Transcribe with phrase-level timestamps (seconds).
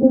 [0.00, 0.08] Moin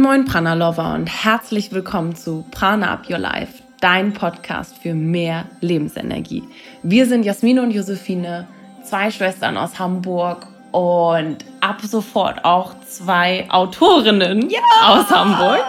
[0.00, 5.44] Moin Prana Lover und herzlich willkommen zu Prana Up Your Life, dein Podcast für mehr
[5.60, 6.42] Lebensenergie.
[6.82, 8.48] Wir sind Jasmine und Josephine,
[8.82, 14.60] zwei Schwestern aus Hamburg und ab sofort auch zwei Autorinnen ja!
[14.86, 15.60] aus Hamburg.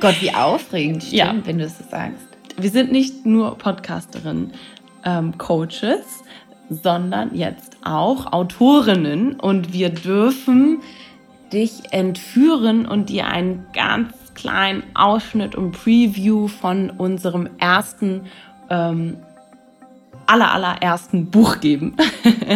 [0.00, 1.32] Gott, wie aufregend, stimmt, ja.
[1.44, 2.29] wenn du es so sagst.
[2.62, 4.52] Wir sind nicht nur Podcasterinnen,
[5.04, 6.22] ähm, Coaches,
[6.68, 10.80] sondern jetzt auch Autorinnen und wir dürfen
[11.54, 18.26] dich entführen und dir einen ganz kleinen Ausschnitt und Preview von unserem ersten,
[18.68, 19.16] ähm,
[20.26, 21.96] aller, allerersten Buch geben.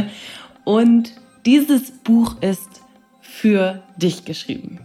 [0.64, 1.12] und
[1.47, 2.83] dieses Buch ist
[3.23, 4.80] für dich geschrieben.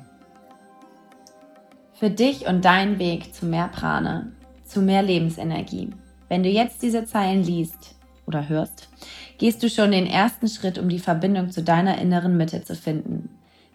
[1.94, 4.32] Für dich und deinen Weg zu mehr Prane,
[4.70, 5.90] zu mehr Lebensenergie.
[6.28, 8.90] Wenn du jetzt diese Zeilen liest oder hörst,
[9.38, 13.30] gehst du schon den ersten Schritt, um die Verbindung zu deiner inneren Mitte zu finden.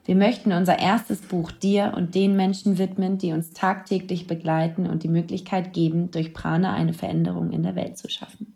[0.05, 5.03] Wir möchten unser erstes Buch dir und den Menschen widmen, die uns tagtäglich begleiten und
[5.03, 8.55] die Möglichkeit geben, durch Prana eine Veränderung in der Welt zu schaffen.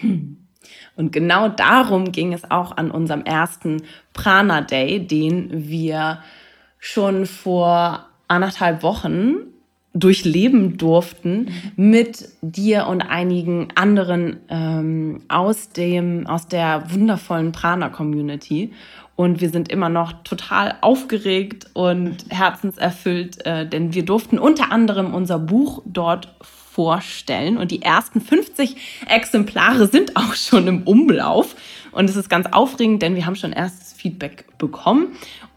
[0.00, 0.46] Hm.
[0.96, 3.82] Und genau darum ging es auch an unserem ersten
[4.12, 6.22] Prana Day, den wir
[6.78, 9.47] schon vor anderthalb Wochen
[9.94, 18.72] durchleben durften mit dir und einigen anderen ähm, aus dem aus der wundervollen Prana Community
[19.18, 25.12] und wir sind immer noch total aufgeregt und herzenserfüllt, äh, denn wir durften unter anderem
[25.12, 27.56] unser Buch dort vorstellen.
[27.56, 28.76] Und die ersten 50
[29.08, 31.56] Exemplare sind auch schon im Umlauf.
[31.90, 35.08] Und es ist ganz aufregend, denn wir haben schon erstes Feedback bekommen.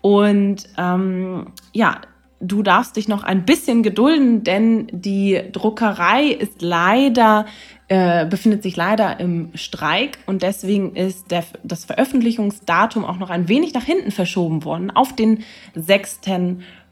[0.02, 2.02] Und ähm, ja,
[2.42, 7.45] du darfst dich noch ein bisschen gedulden, denn die Druckerei ist leider
[7.88, 13.50] äh, befindet sich leider im Streik und deswegen ist der, das Veröffentlichungsdatum auch noch ein
[13.50, 15.44] wenig nach hinten verschoben worden auf den
[15.75, 16.22] 6.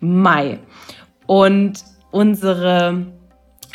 [0.01, 0.59] Mai.
[1.25, 3.05] Und unsere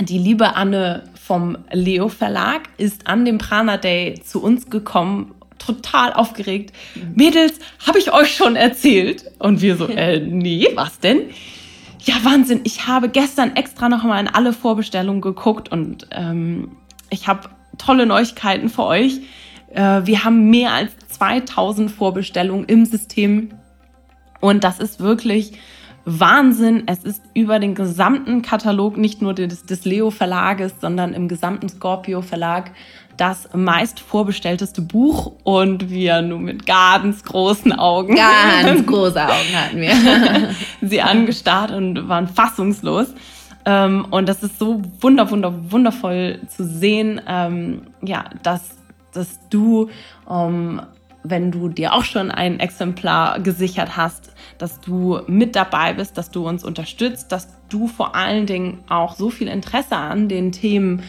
[0.00, 6.12] die liebe Anne vom Leo Verlag ist an dem Prana Day zu uns gekommen, total
[6.12, 6.74] aufgeregt.
[7.14, 9.30] Mädels, habe ich euch schon erzählt?
[9.38, 11.30] Und wir so, äh, nee, was denn?
[12.04, 16.76] Ja, Wahnsinn, ich habe gestern extra noch mal in alle Vorbestellungen geguckt und ähm,
[17.08, 17.48] ich habe
[17.78, 19.20] tolle Neuigkeiten für euch.
[19.72, 23.54] Äh, wir haben mehr als 2000 Vorbestellungen im System
[24.40, 25.52] und das ist wirklich
[26.04, 26.82] Wahnsinn.
[26.86, 31.70] Es ist über den gesamten Katalog, nicht nur des, des Leo Verlages, sondern im gesamten
[31.70, 32.72] Scorpio Verlag
[33.16, 38.16] das meist vorbestellteste Buch und wir nur mit ganz großen Augen.
[38.16, 40.50] Ganz große Augen hatten wir.
[40.88, 43.08] sie angestarrt und waren fassungslos.
[43.66, 48.76] Ähm, und das ist so wunder, wunder, wundervoll zu sehen, ähm, ja, dass,
[49.12, 49.88] dass du
[50.28, 50.80] ähm,
[51.24, 56.30] wenn du dir auch schon ein Exemplar gesichert hast, dass du mit dabei bist, dass
[56.30, 61.02] du uns unterstützt, dass du vor allen Dingen auch so viel Interesse an den Themen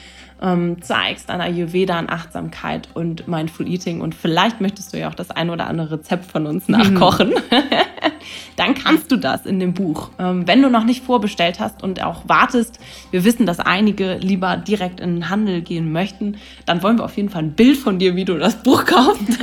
[0.46, 4.02] ähm, zeigst, an Ayurveda, an Achtsamkeit und Mindful Eating.
[4.02, 7.30] Und vielleicht möchtest du ja auch das ein oder andere Rezept von uns nachkochen.
[7.30, 7.36] Mhm.
[8.56, 10.12] Dann kannst du das in dem Buch.
[10.20, 12.80] Ähm, wenn du noch nicht vorbestellt hast und auch wartest,
[13.12, 17.18] wir wissen, dass einige lieber direkt in den Handel gehen möchten, dann wollen wir auf
[17.18, 19.24] jeden Fall ein Bild von dir, wie du das Buch kaufst.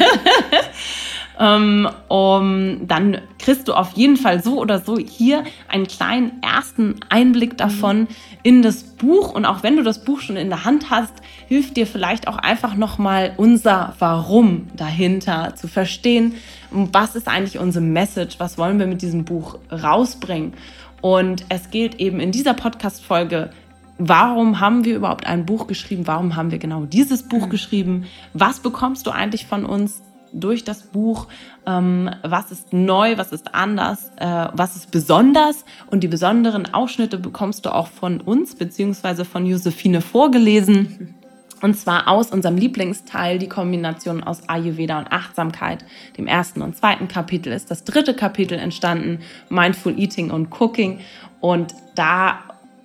[1.39, 6.97] ähm, um, dann kriegst du auf jeden Fall so oder so hier einen kleinen ersten
[7.09, 8.07] Einblick davon
[8.43, 9.33] in das Buch.
[9.33, 11.15] Und auch wenn du das Buch schon in der Hand hast,
[11.49, 16.35] hilft dir vielleicht auch einfach nochmal unser Warum dahinter zu verstehen.
[16.71, 18.39] Was ist eigentlich unsere Message?
[18.39, 20.55] Was wollen wir mit diesem Buch rausbringen?
[21.01, 23.51] Und es gilt eben in dieser Podcast-Folge
[23.99, 26.07] warum haben wir überhaupt ein Buch geschrieben?
[26.07, 27.51] Warum haben wir genau dieses Buch mhm.
[27.51, 28.05] geschrieben?
[28.33, 30.03] Was bekommst du eigentlich von uns?
[30.33, 31.29] Durch das Buch,
[31.67, 35.65] ähm, was ist neu, was ist anders, äh, was ist besonders.
[35.89, 41.15] Und die besonderen Ausschnitte bekommst du auch von uns beziehungsweise von Josephine vorgelesen.
[41.61, 45.85] Und zwar aus unserem Lieblingsteil, die Kombination aus Ayurveda und Achtsamkeit.
[46.19, 50.99] Dem ersten und zweiten Kapitel ist das dritte Kapitel entstanden, Mindful Eating und Cooking.
[51.41, 52.41] Und da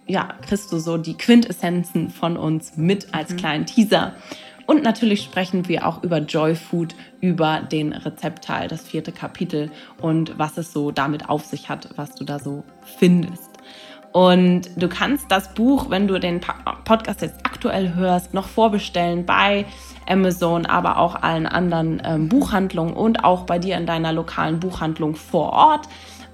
[0.05, 3.37] ja, kriegst du so die Quintessenzen von uns mit als mhm.
[3.37, 4.13] kleinen Teaser.
[4.67, 9.71] Und natürlich sprechen wir auch über Joy Food, über den Rezeptteil, das vierte Kapitel
[10.01, 12.63] und was es so damit auf sich hat, was du da so
[12.99, 13.49] findest.
[14.11, 16.41] Und du kannst das Buch, wenn du den
[16.83, 19.65] Podcast jetzt aktuell hörst, noch vorbestellen bei
[20.07, 25.15] Amazon, aber auch allen anderen ähm, Buchhandlungen und auch bei dir in deiner lokalen Buchhandlung
[25.15, 25.87] vor Ort.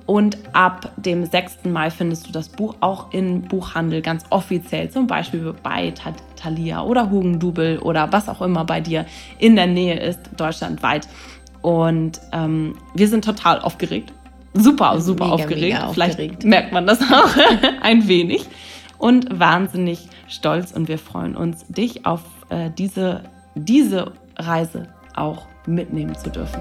[0.05, 1.65] Und ab dem 6.
[1.65, 5.93] Mai findest du das Buch auch im Buchhandel ganz offiziell, zum Beispiel bei
[6.35, 9.05] Thalia oder Hugendubel oder was auch immer bei dir
[9.39, 11.07] in der Nähe ist, deutschlandweit.
[11.61, 14.11] Und ähm, wir sind total aufgeregt.
[14.53, 15.61] Super, super mega, aufgeregt.
[15.61, 16.43] Mega Vielleicht aufgeregt.
[16.43, 17.29] merkt man das auch
[17.81, 18.45] ein wenig.
[18.97, 20.73] Und wahnsinnig stolz.
[20.73, 23.23] Und wir freuen uns, dich auf äh, diese,
[23.55, 26.59] diese Reise auch mitnehmen zu dürfen.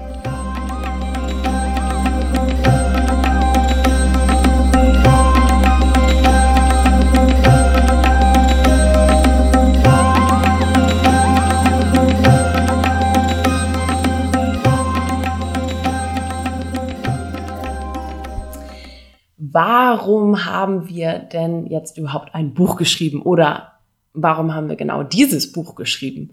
[19.53, 23.73] Warum haben wir denn jetzt überhaupt ein Buch geschrieben oder
[24.13, 26.31] warum haben wir genau dieses Buch geschrieben?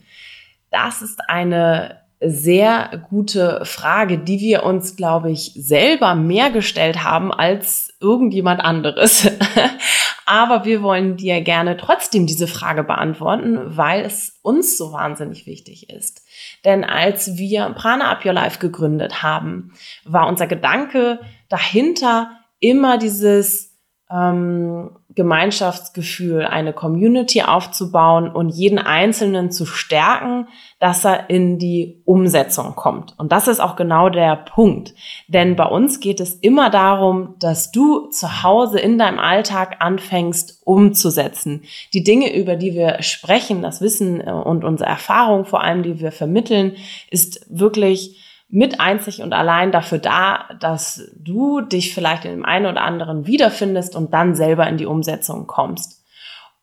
[0.71, 7.33] Das ist eine sehr gute Frage, die wir uns, glaube ich, selber mehr gestellt haben
[7.33, 9.31] als irgendjemand anderes.
[10.27, 15.91] Aber wir wollen dir gerne trotzdem diese Frage beantworten, weil es uns so wahnsinnig wichtig
[15.91, 16.23] ist.
[16.65, 19.73] Denn als wir Prana Up Your Life gegründet haben,
[20.05, 23.71] war unser Gedanke dahinter, immer dieses
[24.11, 30.49] ähm, Gemeinschaftsgefühl, eine Community aufzubauen und jeden Einzelnen zu stärken,
[30.79, 33.19] dass er in die Umsetzung kommt.
[33.19, 34.95] Und das ist auch genau der Punkt.
[35.27, 40.63] Denn bei uns geht es immer darum, dass du zu Hause in deinem Alltag anfängst
[40.65, 41.63] umzusetzen.
[41.93, 46.01] Die Dinge, über die wir sprechen, das Wissen äh, und unsere Erfahrung vor allem, die
[46.01, 46.77] wir vermitteln,
[47.11, 48.20] ist wirklich
[48.51, 53.27] mit einzig und allein dafür da, dass du dich vielleicht in dem einen oder anderen
[53.27, 56.05] wiederfindest und dann selber in die Umsetzung kommst.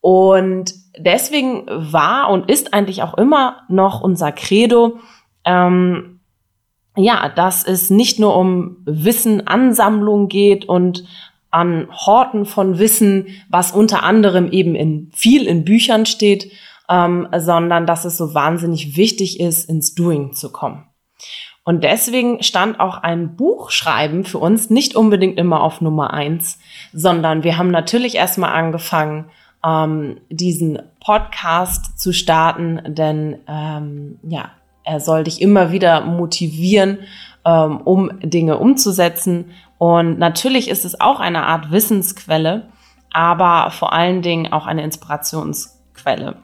[0.01, 4.99] Und deswegen war und ist eigentlich auch immer noch unser Credo,
[5.45, 6.19] ähm,
[6.95, 11.05] ja, dass es nicht nur um Wissenansammlung geht und
[11.51, 16.51] an Horten von Wissen, was unter anderem eben in viel in Büchern steht,
[16.89, 20.87] ähm, sondern dass es so wahnsinnig wichtig ist, ins Doing zu kommen.
[21.67, 26.59] Und deswegen stand auch ein Buchschreiben für uns nicht unbedingt immer auf Nummer eins,
[26.93, 29.25] sondern wir haben natürlich erstmal angefangen,
[29.65, 34.51] ähm, diesen Podcast zu starten, denn ähm, ja,
[34.85, 36.99] er soll dich immer wieder motivieren,
[37.43, 39.51] ähm, um Dinge umzusetzen.
[39.77, 42.69] Und natürlich ist es auch eine Art Wissensquelle,
[43.11, 46.37] aber vor allen Dingen auch eine Inspirationsquelle.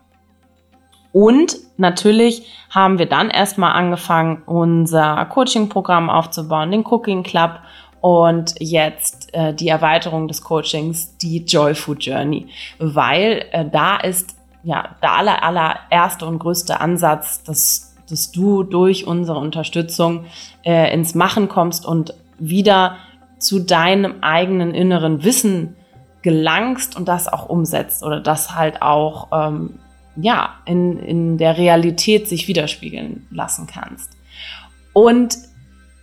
[1.14, 7.60] Und natürlich haben wir dann erstmal angefangen, unser Coaching-Programm aufzubauen, den Cooking Club
[8.02, 12.48] und jetzt äh, die Erweiterung des Coachings, die Joy Food Journey,
[12.80, 19.06] weil äh, da ist ja der aller, allererste und größte Ansatz, dass, dass du durch
[19.06, 20.26] unsere Unterstützung
[20.66, 22.98] äh, ins Machen kommst und wieder
[23.38, 25.76] zu deinem eigenen inneren Wissen
[26.24, 29.80] gelangst und das auch umsetzt oder das halt auch ähm,
[30.16, 34.12] ja, in, in der Realität sich widerspiegeln lassen kannst.
[34.94, 35.36] Und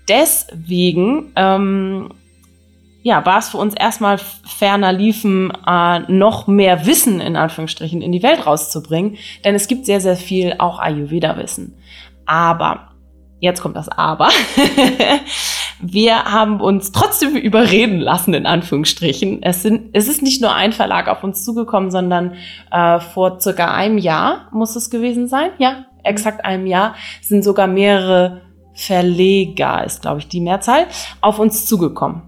[0.08, 2.10] deswegen ähm,
[3.02, 8.12] ja, war es für uns erstmal ferner liefen, äh, noch mehr Wissen in Anführungsstrichen in
[8.12, 11.74] die Welt rauszubringen, denn es gibt sehr, sehr viel auch Ayurveda-Wissen.
[12.26, 12.90] Aber,
[13.40, 14.28] jetzt kommt das Aber,
[15.80, 19.42] wir haben uns trotzdem überreden lassen, in Anführungsstrichen.
[19.42, 22.34] Es, sind, es ist nicht nur ein Verlag auf uns zugekommen, sondern
[22.70, 25.50] äh, vor circa einem Jahr muss es gewesen sein.
[25.58, 28.42] Ja, exakt einem Jahr sind sogar mehrere
[28.75, 30.87] Verleger, ist glaube ich die Mehrzahl,
[31.20, 32.22] auf uns zugekommen.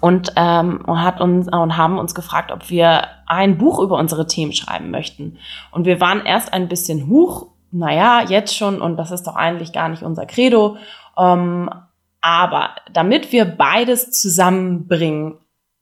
[0.00, 4.26] Und, ähm, und, hat uns, und haben uns gefragt, ob wir ein Buch über unsere
[4.26, 5.38] Themen schreiben möchten.
[5.72, 9.72] Und wir waren erst ein bisschen hoch, naja, jetzt schon, und das ist doch eigentlich
[9.72, 10.76] gar nicht unser Credo.
[11.18, 11.68] Ähm,
[12.20, 15.38] aber damit wir beides zusammenbringen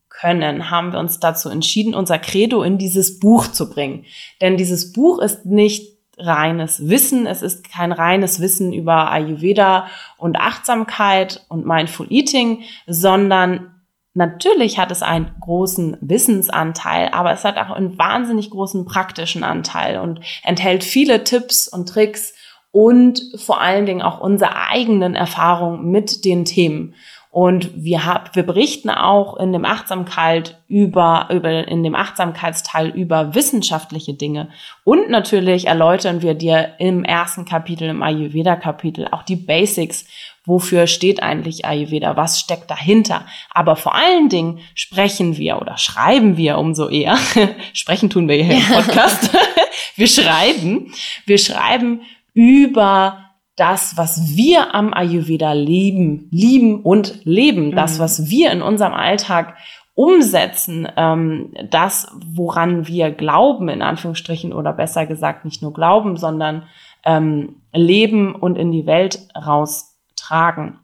[0.09, 4.05] können, haben wir uns dazu entschieden, unser Credo in dieses Buch zu bringen.
[4.41, 10.37] Denn dieses Buch ist nicht reines Wissen, es ist kein reines Wissen über Ayurveda und
[10.37, 13.73] Achtsamkeit und Mindful Eating, sondern
[14.17, 19.99] Natürlich hat es einen großen Wissensanteil, aber es hat auch einen wahnsinnig großen praktischen Anteil
[19.99, 22.33] und enthält viele Tipps und Tricks,
[22.71, 26.93] und vor allen Dingen auch unsere eigenen Erfahrungen mit den Themen.
[27.29, 33.35] Und wir, hab, wir berichten auch in dem Achtsamkeit über, über, in dem Achtsamkeitsteil über
[33.35, 34.49] wissenschaftliche Dinge.
[34.83, 40.07] Und natürlich erläutern wir dir im ersten Kapitel, im Ayurveda-Kapitel, auch die Basics.
[40.45, 42.15] Wofür steht eigentlich Ayurveda?
[42.15, 43.25] Was steckt dahinter?
[43.53, 47.17] Aber vor allen Dingen sprechen wir oder schreiben wir umso eher.
[47.73, 49.29] sprechen tun wir hier im Podcast.
[49.95, 50.91] wir schreiben.
[51.25, 52.01] Wir schreiben
[52.37, 57.75] über das, was wir am Ayurveda lieben, lieben und leben, mhm.
[57.75, 59.57] das, was wir in unserem Alltag
[59.95, 66.67] umsetzen, ähm, das, woran wir glauben, in Anführungsstrichen, oder besser gesagt, nicht nur glauben, sondern
[67.03, 70.77] ähm, leben und in die Welt raustragen.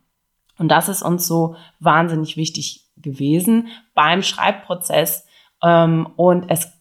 [0.57, 5.27] Und das ist uns so wahnsinnig wichtig gewesen beim Schreibprozess.
[5.61, 6.72] Ähm, und es,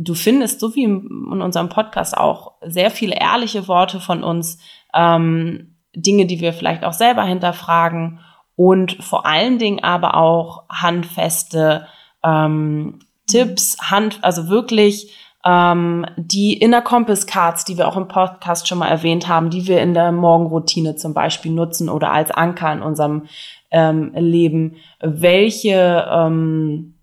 [0.00, 4.58] du findest, so wie in unserem Podcast auch, sehr viele ehrliche Worte von uns,
[4.94, 8.20] ähm, Dinge, die wir vielleicht auch selber hinterfragen
[8.56, 11.86] und vor allen Dingen aber auch handfeste
[12.24, 15.14] ähm, Tipps, Hand, also wirklich
[15.44, 19.66] ähm, die Inner Compass Cards, die wir auch im Podcast schon mal erwähnt haben, die
[19.66, 23.26] wir in der Morgenroutine zum Beispiel nutzen oder als Anker in unserem
[23.70, 26.94] ähm, Leben, welche, ähm,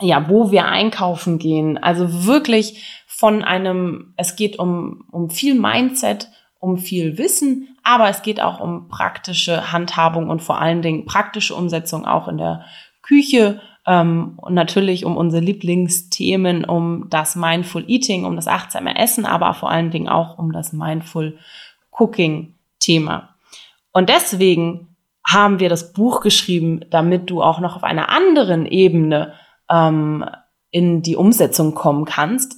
[0.00, 1.78] ja, wo wir einkaufen gehen.
[1.78, 8.22] Also wirklich von einem, es geht um, um viel Mindset, um viel Wissen, aber es
[8.22, 12.64] geht auch um praktische Handhabung und vor allen Dingen praktische Umsetzung auch in der
[13.02, 19.24] Küche ähm, und natürlich um unsere Lieblingsthemen, um das Mindful Eating, um das achtsame Essen,
[19.24, 21.38] aber vor allen Dingen auch um das Mindful
[21.92, 23.36] Cooking Thema.
[23.92, 29.32] Und deswegen haben wir das Buch geschrieben, damit du auch noch auf einer anderen Ebene
[29.70, 30.24] ähm,
[30.70, 32.56] in die Umsetzung kommen kannst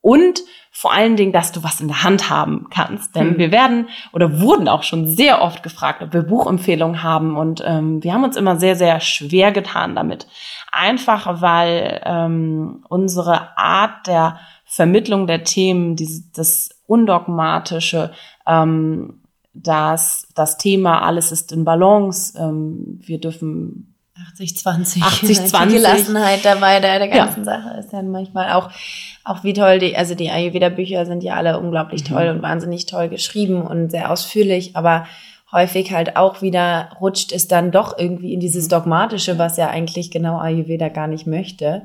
[0.00, 0.42] und
[0.72, 3.14] vor allen Dingen, dass du was in der Hand haben kannst.
[3.16, 3.38] Denn hm.
[3.38, 7.36] wir werden oder wurden auch schon sehr oft gefragt, ob wir Buchempfehlungen haben.
[7.36, 10.26] Und ähm, wir haben uns immer sehr, sehr schwer getan damit.
[10.70, 18.12] Einfach weil ähm, unsere Art der Vermittlung der Themen, dieses, das Undogmatische,
[18.46, 19.20] ähm,
[19.52, 23.89] das, das Thema, alles ist in Balance, ähm, wir dürfen
[24.38, 25.00] 80-20.
[25.00, 25.66] 80-20.
[25.66, 27.44] Die Gelassenheit dabei der, der ganzen ja.
[27.44, 28.70] Sache ist dann manchmal auch,
[29.24, 32.14] auch wie toll die, also die Ayurveda-Bücher sind ja alle unglaublich mhm.
[32.14, 35.06] toll und wahnsinnig toll geschrieben und sehr ausführlich, aber
[35.52, 38.70] häufig halt auch wieder rutscht es dann doch irgendwie in dieses mhm.
[38.70, 41.82] Dogmatische, was ja eigentlich genau Ayurveda gar nicht möchte.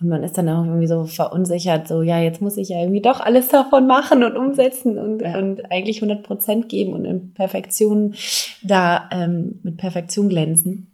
[0.00, 3.00] Und man ist dann auch irgendwie so verunsichert, so, ja, jetzt muss ich ja irgendwie
[3.00, 5.36] doch alles davon machen und umsetzen und, ja.
[5.36, 8.14] und eigentlich 100 Prozent geben und in Perfektion
[8.62, 10.92] da ähm, mit Perfektion glänzen.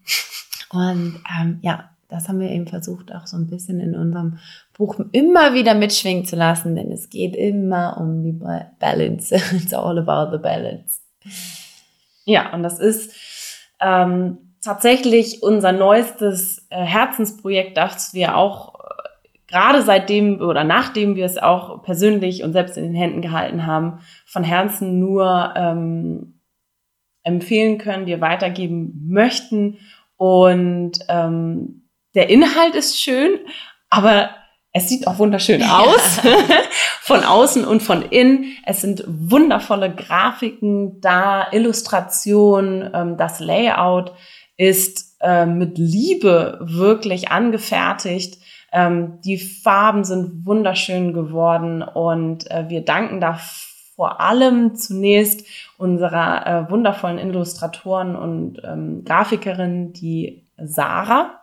[0.75, 4.39] Und ähm, ja, das haben wir eben versucht, auch so ein bisschen in unserem
[4.77, 9.35] Buch immer wieder mitschwingen zu lassen, denn es geht immer um die Balance.
[9.53, 11.01] It's all about the balance.
[12.25, 13.15] Ja, und das ist
[13.81, 19.09] ähm, tatsächlich unser neuestes äh, Herzensprojekt, das wir auch äh,
[19.47, 24.01] gerade seitdem oder nachdem wir es auch persönlich und selbst in den Händen gehalten haben,
[24.27, 26.41] von Herzen nur ähm,
[27.23, 29.79] empfehlen können, dir weitergeben möchten
[30.17, 33.41] und ähm, der Inhalt ist schön,
[33.91, 34.31] aber
[34.73, 36.21] es sieht auch wunderschön aus.
[36.23, 36.33] Ja.
[37.01, 38.57] von außen und von innen.
[38.65, 44.13] Es sind wundervolle Grafiken da, Illustrationen, ähm, das Layout
[44.57, 48.39] ist äh, mit Liebe wirklich angefertigt.
[48.73, 55.47] Ähm, die Farben sind wunderschön geworden und äh, wir danken dafür vor allem zunächst
[55.79, 61.41] unserer äh, wundervollen Illustratoren und ähm, Grafikerin, die Sarah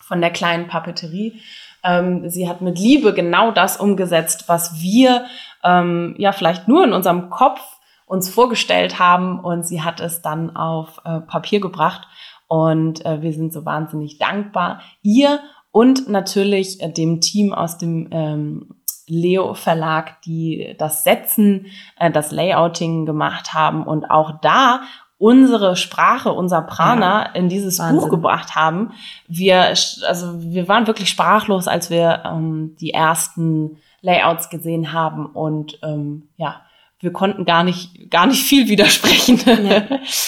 [0.00, 1.40] von der kleinen Papeterie.
[1.84, 5.24] Ähm, sie hat mit Liebe genau das umgesetzt, was wir
[5.64, 7.60] ähm, ja vielleicht nur in unserem Kopf
[8.06, 12.06] uns vorgestellt haben und sie hat es dann auf äh, Papier gebracht
[12.46, 18.08] und äh, wir sind so wahnsinnig dankbar ihr und natürlich äh, dem Team aus dem
[18.10, 21.66] ähm, Leo Verlag, die das Setzen,
[21.98, 24.82] äh, das Layouting gemacht haben und auch da
[25.18, 27.96] unsere Sprache, unser Prana ja, in dieses Wahnsinn.
[27.96, 28.90] Buch gebracht haben.
[29.28, 29.74] Wir,
[30.08, 36.28] also wir waren wirklich sprachlos, als wir ähm, die ersten Layouts gesehen haben und ähm,
[36.36, 36.62] ja,
[37.02, 39.40] wir konnten gar nicht, gar nicht viel widersprechen.
[39.44, 39.82] Ja,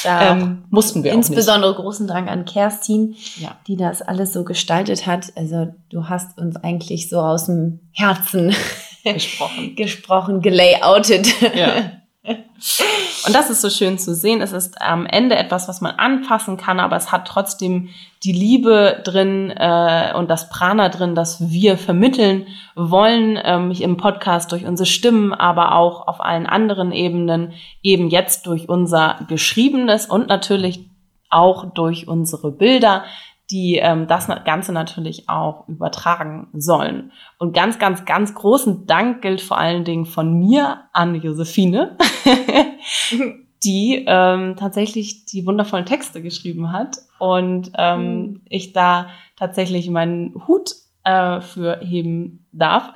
[0.33, 1.85] ähm, mussten wir Insbesondere auch nicht.
[1.85, 3.57] großen Dank an Kerstin, ja.
[3.69, 5.33] die das alles so gestaltet hat.
[5.37, 8.55] Also du hast uns eigentlich so aus dem Herzen
[9.05, 11.29] gesprochen, gesprochen gelayoutet.
[11.55, 11.93] Ja.
[12.27, 14.41] Und das ist so schön zu sehen.
[14.41, 17.91] Es ist am Ende etwas, was man anfassen kann, aber es hat trotzdem
[18.23, 24.53] die Liebe drin äh, und das Prana drin, das wir vermitteln wollen, ähm, im Podcast
[24.53, 27.53] durch unsere Stimmen, aber auch auf allen anderen Ebenen,
[27.83, 30.89] eben jetzt durch unser Geschriebenes und natürlich
[31.29, 33.05] auch durch unsere Bilder,
[33.51, 37.13] die ähm, das Ganze natürlich auch übertragen sollen.
[37.39, 41.97] Und ganz, ganz, ganz großen Dank gilt vor allen Dingen von mir an Josephine,
[43.65, 48.41] die ähm, tatsächlich die wundervollen Texte geschrieben hat und ähm, mhm.
[48.49, 50.75] ich da tatsächlich meinen Hut
[51.05, 52.93] äh, für heben darf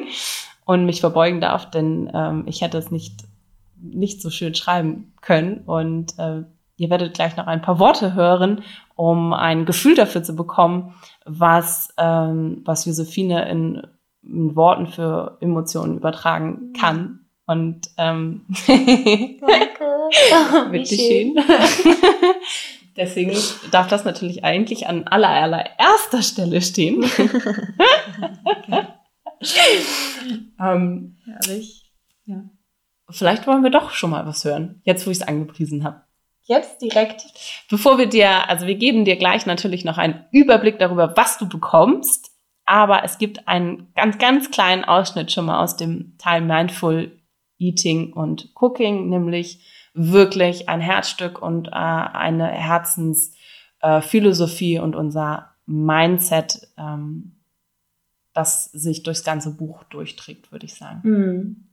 [0.64, 3.24] und mich verbeugen darf, denn ähm, ich hätte es nicht
[3.82, 5.62] nicht so schön schreiben können.
[5.66, 6.42] Und äh,
[6.80, 8.64] ihr werdet gleich noch ein paar Worte hören,
[8.96, 10.94] um ein Gefühl dafür zu bekommen,
[11.26, 13.86] was, ähm, was Josephine in,
[14.22, 17.26] in Worten für Emotionen übertragen kann.
[17.46, 20.70] Und ähm, Danke.
[20.70, 21.36] Bitteschön.
[22.96, 23.36] Deswegen
[23.70, 27.04] darf das natürlich eigentlich an aller, allererster Stelle stehen.
[27.04, 27.28] okay.
[30.58, 31.92] ähm, Herrlich.
[32.24, 32.42] Ja.
[33.10, 36.00] Vielleicht wollen wir doch schon mal was hören, jetzt wo ich es angepriesen habe.
[36.50, 37.22] Jetzt direkt.
[37.70, 41.48] Bevor wir dir, also wir geben dir gleich natürlich noch einen Überblick darüber, was du
[41.48, 42.32] bekommst,
[42.64, 47.16] aber es gibt einen ganz, ganz kleinen Ausschnitt schon mal aus dem Teil Mindful
[47.60, 49.64] Eating und Cooking, nämlich
[49.94, 57.36] wirklich ein Herzstück und äh, eine Herzensphilosophie äh, und unser Mindset, ähm,
[58.32, 61.00] das sich durchs ganze Buch durchträgt, würde ich sagen.
[61.04, 61.68] Mhm.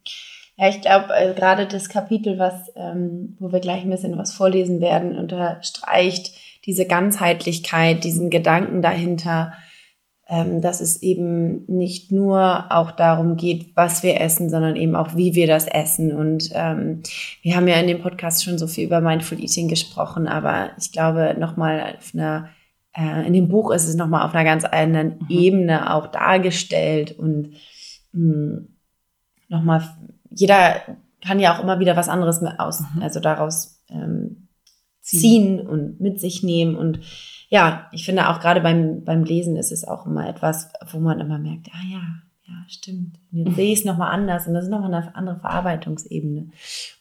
[0.58, 4.34] Ja, ich glaube, äh, gerade das Kapitel, was, ähm, wo wir gleich ein bisschen was
[4.34, 6.32] vorlesen werden, unterstreicht
[6.66, 9.54] diese Ganzheitlichkeit, diesen Gedanken dahinter,
[10.28, 15.16] ähm, dass es eben nicht nur auch darum geht, was wir essen, sondern eben auch,
[15.16, 16.12] wie wir das essen.
[16.12, 17.04] Und ähm,
[17.44, 20.92] wir haben ja in dem Podcast schon so viel über Mindful Eating gesprochen, aber ich
[20.92, 22.50] glaube, nochmal auf einer,
[22.96, 25.28] äh, in dem Buch ist es nochmal auf einer ganz anderen mhm.
[25.30, 27.54] Ebene auch dargestellt und
[28.12, 28.64] mh,
[29.50, 29.84] nochmal
[30.30, 30.82] jeder
[31.26, 33.02] kann ja auch immer wieder was anderes aus, mhm.
[33.02, 34.48] also daraus ähm,
[35.02, 36.76] ziehen und mit sich nehmen.
[36.76, 37.00] Und
[37.50, 41.20] ja, ich finde auch gerade beim, beim Lesen ist es auch immer etwas, wo man
[41.20, 42.02] immer merkt, ah ja,
[42.48, 43.20] ja, stimmt.
[43.32, 46.50] Und jetzt sehe ich es nochmal anders und das ist nochmal eine andere Verarbeitungsebene.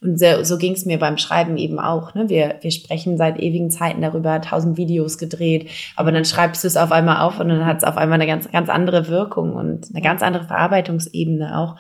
[0.01, 2.15] Und so, so ging es mir beim Schreiben eben auch.
[2.15, 2.29] Ne?
[2.29, 6.77] Wir, wir sprechen seit ewigen Zeiten darüber, tausend Videos gedreht, aber dann schreibst du es
[6.77, 9.89] auf einmal auf und dann hat es auf einmal eine ganz, ganz andere Wirkung und
[9.93, 11.77] eine ganz andere Verarbeitungsebene auch.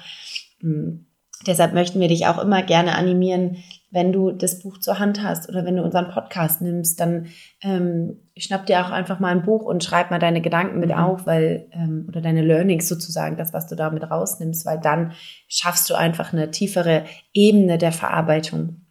[1.47, 3.59] Deshalb möchten wir dich auch immer gerne animieren,
[3.90, 7.28] wenn du das Buch zur Hand hast oder wenn du unseren Podcast nimmst, dann
[7.62, 10.97] ähm, schnapp dir auch einfach mal ein Buch und schreib mal deine Gedanken mit mhm.
[10.97, 15.12] auf, weil ähm, oder deine Learnings sozusagen, das, was du damit rausnimmst, weil dann
[15.49, 18.83] schaffst du einfach eine tiefere Ebene der Verarbeitung.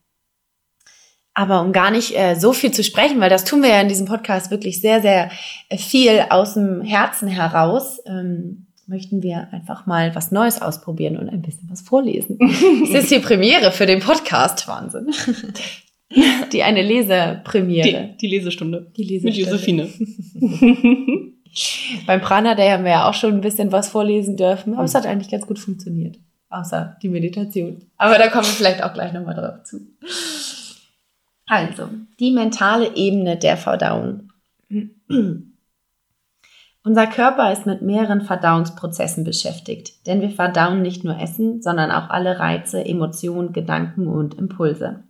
[1.36, 3.90] Aber um gar nicht äh, so viel zu sprechen, weil das tun wir ja in
[3.90, 5.30] diesem Podcast wirklich sehr, sehr
[5.70, 8.00] äh, viel aus dem Herzen heraus.
[8.06, 12.38] Ähm, möchten wir einfach mal was Neues ausprobieren und ein bisschen was vorlesen.
[12.84, 14.68] Es ist die Premiere für den Podcast.
[14.68, 15.12] Wahnsinn.
[16.52, 18.12] Die eine Lesepremiere.
[18.12, 18.92] Die, die Lesestunde.
[18.96, 19.28] Die Lesestunde.
[19.28, 19.90] Mit Josephine.
[22.06, 24.94] Beim Prana Day haben wir ja auch schon ein bisschen was vorlesen dürfen, aber es
[24.94, 26.18] hat eigentlich ganz gut funktioniert.
[26.50, 27.82] Außer die Meditation.
[27.98, 29.80] Aber da kommen wir vielleicht auch gleich nochmal drauf zu.
[31.48, 34.30] Also, die mentale Ebene der Verdauung.
[36.86, 42.12] Unser Körper ist mit mehreren Verdauungsprozessen beschäftigt, denn wir verdauen nicht nur Essen, sondern auch
[42.12, 45.04] alle Reize, Emotionen, Gedanken und Impulse.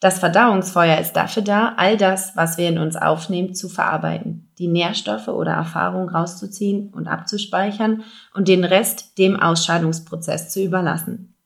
[0.00, 4.66] Das Verdauungsfeuer ist dafür da, all das, was wir in uns aufnehmen, zu verarbeiten, die
[4.66, 8.02] Nährstoffe oder Erfahrungen rauszuziehen und abzuspeichern
[8.34, 11.36] und den Rest dem Ausscheidungsprozess zu überlassen.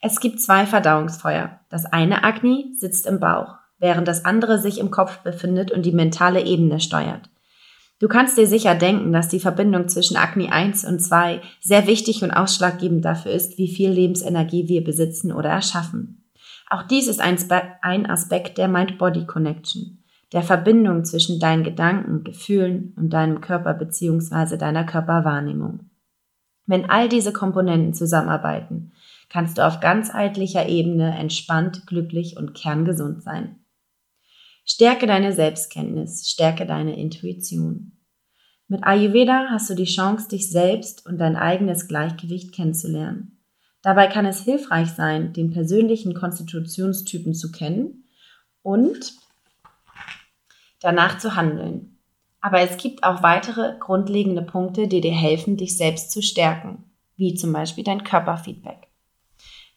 [0.00, 1.58] Es gibt zwei Verdauungsfeuer.
[1.70, 5.92] Das eine Agni sitzt im Bauch, während das andere sich im Kopf befindet und die
[5.92, 7.28] mentale Ebene steuert.
[7.98, 12.22] Du kannst dir sicher denken, dass die Verbindung zwischen Agni 1 und 2 sehr wichtig
[12.22, 16.24] und ausschlaggebend dafür ist, wie viel Lebensenergie wir besitzen oder erschaffen.
[16.68, 23.40] Auch dies ist ein Aspekt der Mind-Body-Connection, der Verbindung zwischen deinen Gedanken, Gefühlen und deinem
[23.40, 24.58] Körper bzw.
[24.58, 25.88] deiner Körperwahrnehmung.
[26.66, 28.92] Wenn all diese Komponenten zusammenarbeiten,
[29.30, 33.60] kannst du auf ganzheitlicher Ebene entspannt, glücklich und kerngesund sein.
[34.68, 37.92] Stärke deine Selbstkenntnis, stärke deine Intuition.
[38.66, 43.38] Mit Ayurveda hast du die Chance, dich selbst und dein eigenes Gleichgewicht kennenzulernen.
[43.82, 48.08] Dabei kann es hilfreich sein, den persönlichen Konstitutionstypen zu kennen
[48.62, 49.14] und
[50.80, 52.00] danach zu handeln.
[52.40, 57.34] Aber es gibt auch weitere grundlegende Punkte, die dir helfen, dich selbst zu stärken, wie
[57.34, 58.88] zum Beispiel dein Körperfeedback.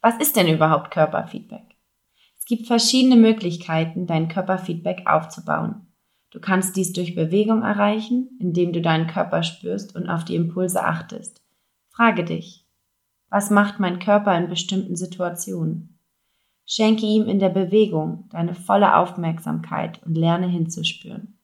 [0.02, 1.76] Was ist denn überhaupt Körperfeedback?
[2.50, 5.86] Gibt verschiedene Möglichkeiten, dein Körperfeedback aufzubauen.
[6.32, 10.84] Du kannst dies durch Bewegung erreichen, indem du deinen Körper spürst und auf die Impulse
[10.84, 11.44] achtest.
[11.90, 12.66] Frage dich,
[13.30, 16.00] was macht mein Körper in bestimmten Situationen?
[16.66, 21.38] Schenke ihm in der Bewegung deine volle Aufmerksamkeit und lerne hinzuspüren.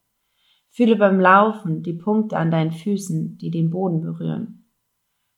[0.71, 4.64] Fühle beim Laufen die Punkte an deinen Füßen, die den Boden berühren.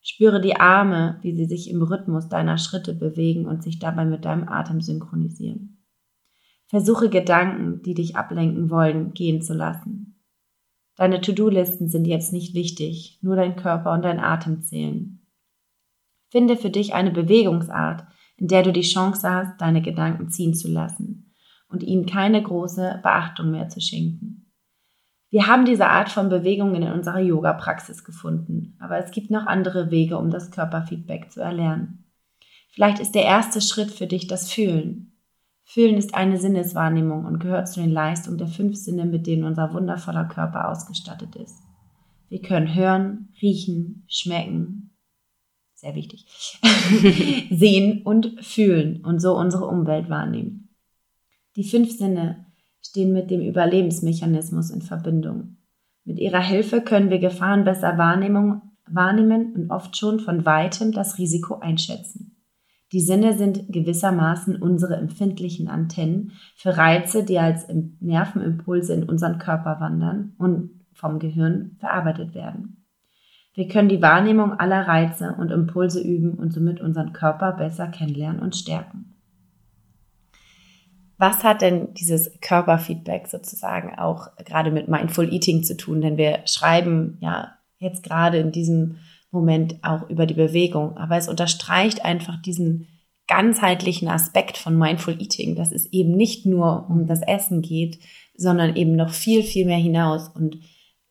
[0.10, 4.24] Spüre die Arme, wie sie sich im Rhythmus deiner Schritte bewegen und sich dabei mit
[4.24, 5.84] deinem Atem synchronisieren.
[6.68, 10.24] Versuche Gedanken, die dich ablenken wollen, gehen zu lassen.
[10.96, 15.28] Deine To-Do-Listen sind jetzt nicht wichtig, nur dein Körper und dein Atem zählen.
[16.30, 18.06] Finde für dich eine Bewegungsart,
[18.38, 21.34] in der du die Chance hast, deine Gedanken ziehen zu lassen
[21.68, 24.37] und ihnen keine große Beachtung mehr zu schenken.
[25.30, 29.92] Wir haben diese Art von Bewegung in unserer Yoga-Praxis gefunden, aber es gibt noch andere
[29.92, 32.06] Wege, um das Körperfeedback zu erlernen.
[32.70, 35.12] Vielleicht ist der erste Schritt für dich das Fühlen.
[35.66, 39.74] Fühlen ist eine Sinneswahrnehmung und gehört zu den Leistungen der fünf Sinne, mit denen unser
[39.74, 41.58] wundervoller Körper ausgestattet ist.
[42.30, 44.92] Wir können hören, riechen, schmecken,
[45.76, 46.26] sehr wichtig,
[47.52, 50.70] sehen und fühlen und so unsere Umwelt wahrnehmen.
[51.56, 52.47] Die fünf Sinne
[52.88, 55.58] stehen mit dem Überlebensmechanismus in Verbindung.
[56.04, 61.60] Mit ihrer Hilfe können wir Gefahren besser wahrnehmen und oft schon von weitem das Risiko
[61.60, 62.38] einschätzen.
[62.94, 67.68] Die Sinne sind gewissermaßen unsere empfindlichen Antennen für Reize, die als
[68.00, 72.86] Nervenimpulse in unseren Körper wandern und vom Gehirn verarbeitet werden.
[73.54, 78.42] Wir können die Wahrnehmung aller Reize und Impulse üben und somit unseren Körper besser kennenlernen
[78.42, 79.17] und stärken.
[81.18, 86.02] Was hat denn dieses Körperfeedback sozusagen auch gerade mit Mindful Eating zu tun?
[86.02, 88.98] Denn wir schreiben ja jetzt gerade in diesem
[89.32, 92.88] Moment auch über die Bewegung, aber es unterstreicht einfach diesen
[93.28, 98.00] ganzheitlichen Aspekt von Mindful Eating, dass es eben nicht nur um das Essen geht,
[98.36, 100.30] sondern eben noch viel, viel mehr hinaus.
[100.30, 100.60] Und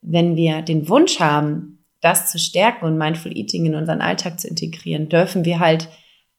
[0.01, 4.49] wenn wir den Wunsch haben, das zu stärken und Mindful Eating in unseren Alltag zu
[4.49, 5.89] integrieren, dürfen wir halt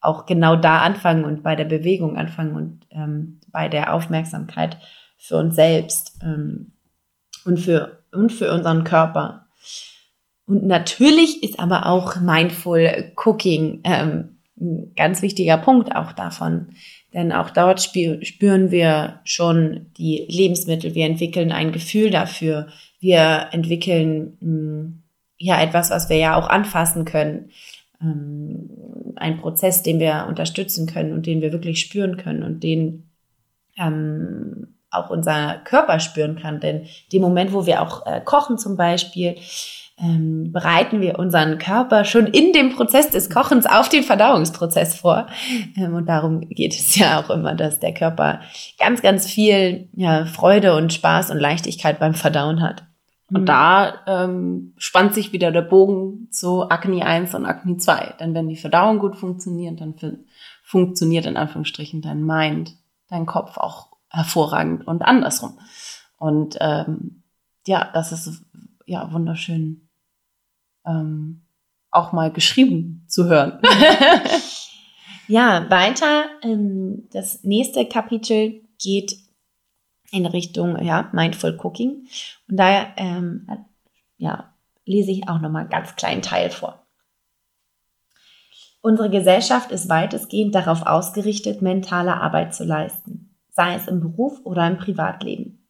[0.00, 4.78] auch genau da anfangen und bei der Bewegung anfangen und ähm, bei der Aufmerksamkeit
[5.16, 6.72] für uns selbst ähm,
[7.44, 9.46] und, für, und für unseren Körper.
[10.46, 16.68] Und natürlich ist aber auch Mindful Cooking ähm, ein ganz wichtiger Punkt auch davon.
[17.14, 20.94] Denn auch dort spüren wir schon die Lebensmittel.
[20.94, 22.68] Wir entwickeln ein Gefühl dafür.
[23.00, 25.02] Wir entwickeln mh, hm,
[25.38, 27.50] ja etwas, was wir ja auch anfassen können.
[28.00, 28.70] Ähm,
[29.16, 33.10] ein Prozess, den wir unterstützen können und den wir wirklich spüren können und den
[33.76, 36.60] ähm, auch unser Körper spüren kann.
[36.60, 39.36] Denn dem Moment, wo wir auch äh, kochen zum Beispiel,
[40.00, 45.26] ähm, bereiten wir unseren Körper schon in dem Prozess des Kochens auf den Verdauungsprozess vor.
[45.76, 48.40] Ähm, und darum geht es ja auch immer, dass der Körper
[48.78, 52.84] ganz, ganz viel ja, Freude und Spaß und Leichtigkeit beim Verdauen hat.
[53.30, 53.46] Und mhm.
[53.46, 58.14] da ähm, spannt sich wieder der Bogen zu Akne 1 und Akne 2.
[58.20, 59.94] Denn wenn die Verdauung gut funktioniert, dann
[60.62, 62.74] funktioniert in Anführungsstrichen dein Mind,
[63.08, 65.58] dein Kopf auch hervorragend und andersrum.
[66.16, 67.22] Und ähm,
[67.66, 68.42] ja, das ist
[68.86, 69.88] ja wunderschön
[70.86, 71.42] ähm,
[71.90, 73.60] auch mal geschrieben zu hören.
[75.28, 76.24] ja, weiter.
[76.42, 79.27] Ähm, das nächste Kapitel geht
[80.10, 82.06] in Richtung ja, Mindful Cooking.
[82.48, 83.46] Und da ähm,
[84.16, 84.52] ja,
[84.84, 86.84] lese ich auch nochmal einen ganz kleinen Teil vor.
[88.80, 94.66] Unsere Gesellschaft ist weitestgehend darauf ausgerichtet, mentale Arbeit zu leisten, sei es im Beruf oder
[94.66, 95.66] im Privatleben.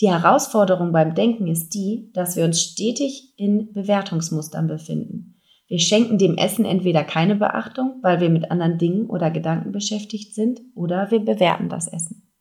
[0.00, 5.40] Die Herausforderung beim Denken ist die, dass wir uns stetig in Bewertungsmustern befinden.
[5.66, 10.34] Wir schenken dem Essen entweder keine Beachtung, weil wir mit anderen Dingen oder Gedanken beschäftigt
[10.34, 12.31] sind, oder wir bewerten das Essen.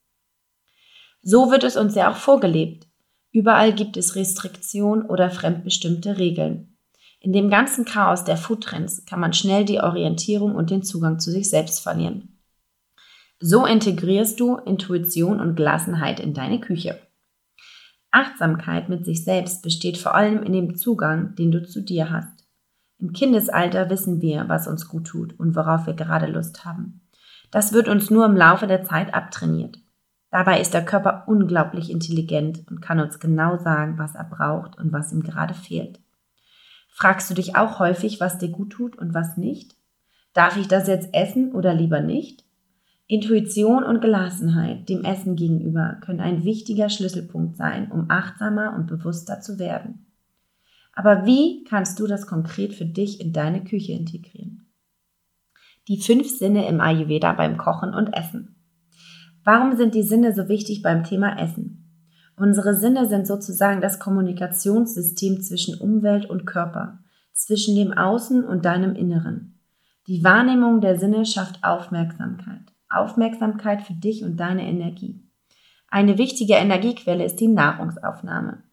[1.21, 2.87] So wird es uns ja auch vorgelebt.
[3.31, 6.75] Überall gibt es Restriktion oder fremdbestimmte Regeln.
[7.19, 11.29] In dem ganzen Chaos der Foodtrends kann man schnell die Orientierung und den Zugang zu
[11.29, 12.39] sich selbst verlieren.
[13.39, 16.99] So integrierst du Intuition und Gelassenheit in deine Küche.
[18.09, 22.45] Achtsamkeit mit sich selbst besteht vor allem in dem Zugang, den du zu dir hast.
[22.99, 27.01] Im Kindesalter wissen wir, was uns gut tut und worauf wir gerade Lust haben.
[27.49, 29.80] Das wird uns nur im Laufe der Zeit abtrainiert.
[30.31, 34.93] Dabei ist der Körper unglaublich intelligent und kann uns genau sagen, was er braucht und
[34.93, 35.99] was ihm gerade fehlt.
[36.89, 39.75] Fragst du dich auch häufig, was dir gut tut und was nicht?
[40.33, 42.45] Darf ich das jetzt essen oder lieber nicht?
[43.07, 49.41] Intuition und Gelassenheit dem Essen gegenüber können ein wichtiger Schlüsselpunkt sein, um achtsamer und bewusster
[49.41, 50.05] zu werden.
[50.93, 54.67] Aber wie kannst du das konkret für dich in deine Küche integrieren?
[55.89, 58.60] Die fünf Sinne im Ayurveda beim Kochen und Essen.
[59.43, 61.81] Warum sind die Sinne so wichtig beim Thema Essen?
[62.37, 66.99] Unsere Sinne sind sozusagen das Kommunikationssystem zwischen Umwelt und Körper,
[67.33, 69.59] zwischen dem Außen und deinem Inneren.
[70.07, 72.61] Die Wahrnehmung der Sinne schafft Aufmerksamkeit.
[72.89, 75.23] Aufmerksamkeit für dich und deine Energie.
[75.87, 78.63] Eine wichtige Energiequelle ist die Nahrungsaufnahme.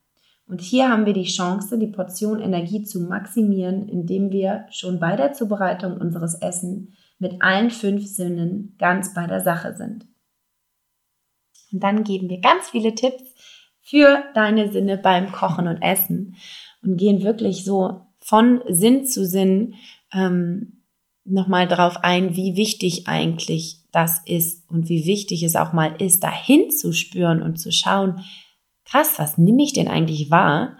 [0.46, 5.14] Und hier haben wir die Chance, die Portion Energie zu maximieren, indem wir schon bei
[5.16, 10.07] der Zubereitung unseres Essen mit allen fünf Sinnen ganz bei der Sache sind.
[11.72, 13.22] Und dann geben wir ganz viele Tipps
[13.81, 16.37] für deine Sinne beim Kochen und Essen
[16.83, 19.74] und gehen wirklich so von Sinn zu Sinn
[20.12, 20.83] ähm,
[21.24, 26.22] nochmal darauf ein, wie wichtig eigentlich das ist und wie wichtig es auch mal ist,
[26.22, 28.20] dahin zu spüren und zu schauen,
[28.85, 30.76] krass, was nehme ich denn eigentlich wahr?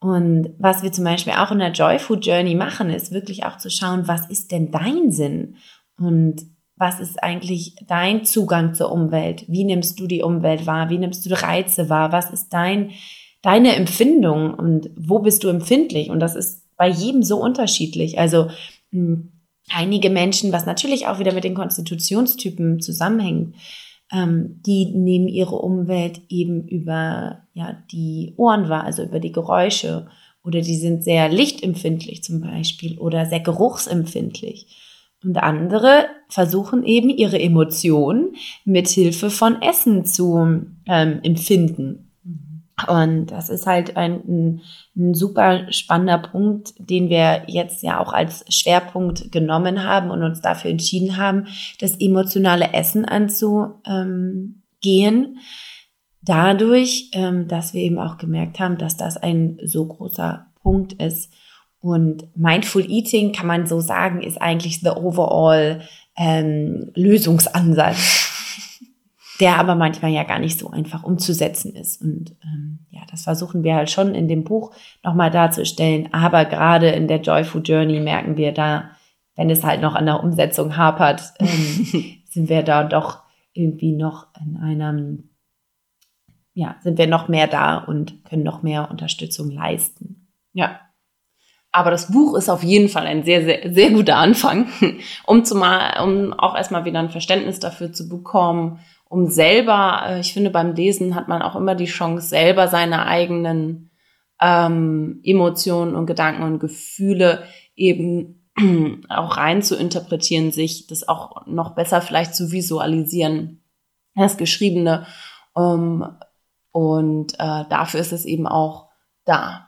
[0.00, 3.58] Und was wir zum Beispiel auch in der Joy Food Journey machen, ist wirklich auch
[3.58, 5.56] zu schauen, was ist denn dein Sinn?
[5.98, 6.42] Und
[6.78, 9.44] was ist eigentlich dein Zugang zur Umwelt?
[9.48, 10.90] Wie nimmst du die Umwelt wahr?
[10.90, 12.12] Wie nimmst du Reize wahr?
[12.12, 12.90] Was ist dein,
[13.42, 16.10] deine Empfindung und wo bist du empfindlich?
[16.10, 18.18] Und das ist bei jedem so unterschiedlich.
[18.18, 18.48] Also
[18.92, 19.32] hm,
[19.70, 23.54] einige Menschen, was natürlich auch wieder mit den Konstitutionstypen zusammenhängt,
[24.12, 30.06] ähm, die nehmen ihre Umwelt eben über ja, die Ohren wahr, also über die Geräusche.
[30.44, 34.87] Oder die sind sehr lichtempfindlich zum Beispiel oder sehr geruchsempfindlich.
[35.24, 42.08] Und andere versuchen eben ihre Emotionen mit Hilfe von Essen zu ähm, empfinden.
[42.86, 44.60] Und das ist halt ein, ein,
[44.96, 50.40] ein, super spannender Punkt, den wir jetzt ja auch als Schwerpunkt genommen haben und uns
[50.40, 51.48] dafür entschieden haben,
[51.80, 54.28] das emotionale Essen anzugehen.
[56.22, 61.32] Dadurch, ähm, dass wir eben auch gemerkt haben, dass das ein so großer Punkt ist,
[61.80, 65.80] und Mindful Eating kann man so sagen, ist eigentlich the overall
[66.16, 68.80] ähm, Lösungsansatz,
[69.40, 72.02] der aber manchmal ja gar nicht so einfach umzusetzen ist.
[72.02, 76.12] Und ähm, ja, das versuchen wir halt schon in dem Buch nochmal darzustellen.
[76.12, 78.90] Aber gerade in der Joyful Journey merken wir da,
[79.36, 84.26] wenn es halt noch an der Umsetzung hapert, ähm, sind wir da doch irgendwie noch
[84.40, 85.30] in einem,
[86.54, 90.28] ja, sind wir noch mehr da und können noch mehr Unterstützung leisten.
[90.52, 90.80] Ja,
[91.70, 94.68] aber das Buch ist auf jeden Fall ein sehr, sehr, sehr guter Anfang,
[95.26, 100.32] um, zumal, um auch erstmal wieder ein Verständnis dafür zu bekommen, um selber, äh, ich
[100.32, 103.90] finde, beim Lesen hat man auch immer die Chance, selber seine eigenen
[104.40, 108.50] ähm, Emotionen und Gedanken und Gefühle eben
[109.08, 113.62] auch rein zu interpretieren, sich das auch noch besser vielleicht zu visualisieren,
[114.14, 115.06] das Geschriebene.
[115.56, 116.06] Ähm,
[116.72, 118.88] und äh, dafür ist es eben auch
[119.24, 119.67] da.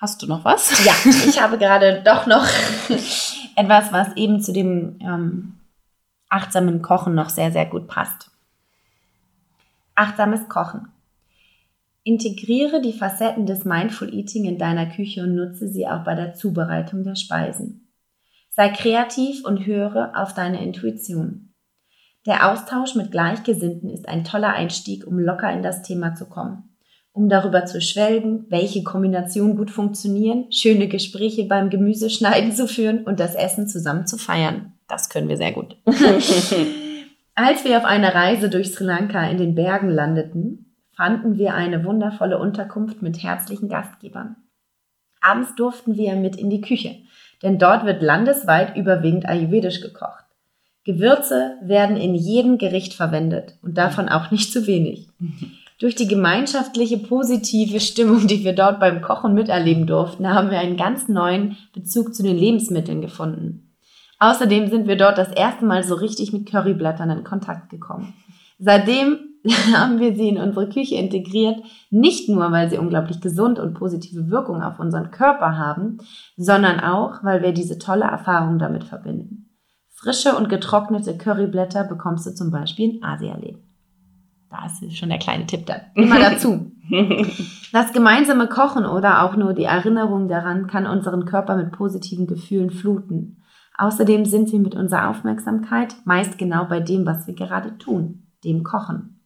[0.00, 0.84] Hast du noch was?
[0.84, 0.92] Ja,
[1.26, 2.46] ich habe gerade doch noch
[3.56, 5.54] etwas, was eben zu dem ähm,
[6.28, 8.30] achtsamen Kochen noch sehr, sehr gut passt.
[9.96, 10.88] Achtsames Kochen.
[12.04, 16.32] Integriere die Facetten des Mindful Eating in deiner Küche und nutze sie auch bei der
[16.34, 17.88] Zubereitung der Speisen.
[18.50, 21.54] Sei kreativ und höre auf deine Intuition.
[22.24, 26.67] Der Austausch mit Gleichgesinnten ist ein toller Einstieg, um locker in das Thema zu kommen
[27.18, 33.18] um darüber zu schwelgen, welche Kombinationen gut funktionieren, schöne Gespräche beim Gemüseschneiden zu führen und
[33.18, 34.74] das Essen zusammen zu feiern.
[34.86, 35.76] Das können wir sehr gut.
[37.34, 41.84] Als wir auf einer Reise durch Sri Lanka in den Bergen landeten, fanden wir eine
[41.84, 44.36] wundervolle Unterkunft mit herzlichen Gastgebern.
[45.20, 46.94] Abends durften wir mit in die Küche,
[47.42, 50.24] denn dort wird landesweit überwiegend ayurvedisch gekocht.
[50.84, 55.08] Gewürze werden in jedem Gericht verwendet und davon auch nicht zu wenig.
[55.78, 60.76] Durch die gemeinschaftliche positive Stimmung, die wir dort beim Kochen miterleben durften, haben wir einen
[60.76, 63.76] ganz neuen Bezug zu den Lebensmitteln gefunden.
[64.18, 68.14] Außerdem sind wir dort das erste Mal so richtig mit Curryblättern in Kontakt gekommen.
[68.58, 69.18] Seitdem
[69.72, 74.30] haben wir sie in unsere Küche integriert, nicht nur, weil sie unglaublich gesund und positive
[74.30, 75.98] Wirkung auf unseren Körper haben,
[76.36, 79.50] sondern auch, weil wir diese tolle Erfahrung damit verbinden.
[79.90, 83.67] Frische und getrocknete Curryblätter bekommst du zum Beispiel in Asialäden.
[84.50, 85.80] Da ist schon der kleine Tipp dann.
[85.94, 86.72] Immer dazu.
[87.70, 92.70] Das gemeinsame Kochen oder auch nur die Erinnerung daran kann unseren Körper mit positiven Gefühlen
[92.70, 93.42] fluten.
[93.76, 98.64] Außerdem sind wir mit unserer Aufmerksamkeit meist genau bei dem, was wir gerade tun, dem
[98.64, 99.20] Kochen.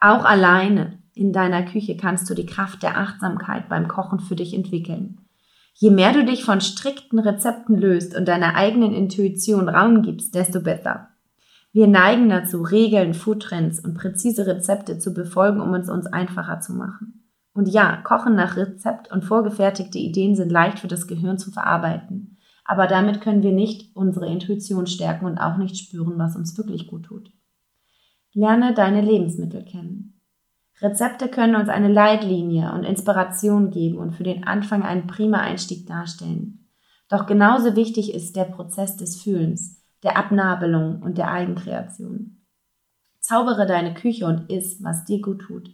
[0.00, 4.54] Auch alleine in deiner Küche kannst du die Kraft der Achtsamkeit beim Kochen für dich
[4.54, 5.20] entwickeln.
[5.74, 10.60] Je mehr du dich von strikten Rezepten löst und deiner eigenen Intuition Raum gibst, desto
[10.60, 11.10] besser.
[11.76, 16.72] Wir neigen dazu, Regeln, Foodtrends und präzise Rezepte zu befolgen, um es uns einfacher zu
[16.72, 17.28] machen.
[17.52, 22.38] Und ja, Kochen nach Rezept und vorgefertigte Ideen sind leicht für das Gehirn zu verarbeiten.
[22.64, 26.86] Aber damit können wir nicht unsere Intuition stärken und auch nicht spüren, was uns wirklich
[26.86, 27.30] gut tut.
[28.32, 30.18] Lerne deine Lebensmittel kennen.
[30.80, 35.86] Rezepte können uns eine Leitlinie und Inspiration geben und für den Anfang einen prima Einstieg
[35.86, 36.70] darstellen.
[37.10, 39.75] Doch genauso wichtig ist der Prozess des Fühlens,
[40.06, 42.36] der Abnabelung und der Eigenkreation.
[43.18, 45.70] Zaubere deine Küche und iss, was dir gut tut.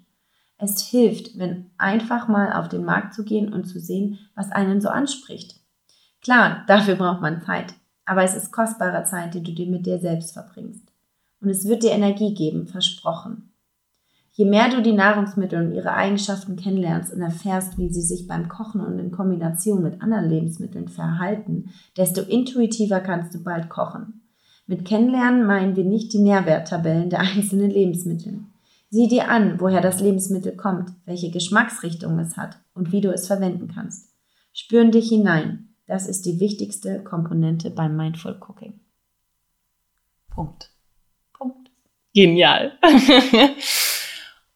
[0.56, 4.80] Es hilft, wenn einfach mal auf den Markt zu gehen und zu sehen, was einen
[4.80, 5.60] so anspricht.
[6.22, 7.74] Klar, dafür braucht man Zeit,
[8.06, 10.90] aber es ist kostbare Zeit, die du dir mit dir selbst verbringst.
[11.42, 13.52] Und es wird dir Energie geben, versprochen.
[14.30, 18.48] Je mehr du die Nahrungsmittel und ihre Eigenschaften kennenlernst und erfährst, wie sie sich beim
[18.48, 21.68] Kochen und in Kombination mit anderen Lebensmitteln verhalten,
[21.98, 24.21] desto intuitiver kannst du bald kochen.
[24.72, 28.40] Mit Kennenlernen meinen wir nicht die Nährwerttabellen der einzelnen Lebensmittel.
[28.88, 33.26] Sieh dir an, woher das Lebensmittel kommt, welche Geschmacksrichtung es hat und wie du es
[33.26, 34.08] verwenden kannst.
[34.54, 35.74] Spüren dich hinein.
[35.86, 38.80] Das ist die wichtigste Komponente beim Mindful Cooking.
[40.30, 40.70] Punkt.
[41.34, 41.70] Punkt.
[42.14, 42.72] Genial.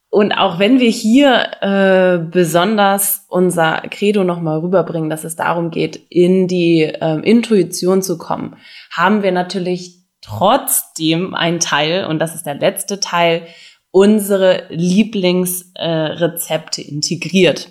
[0.09, 5.97] Und auch wenn wir hier äh, besonders unser Credo nochmal rüberbringen, dass es darum geht,
[6.09, 8.57] in die äh, Intuition zu kommen,
[8.91, 9.96] haben wir natürlich
[10.27, 13.47] trotzdem einen Teil, und das ist der letzte Teil,
[13.91, 17.71] unsere Lieblingsrezepte äh, integriert.